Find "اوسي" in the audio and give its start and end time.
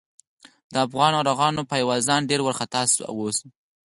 3.11-3.47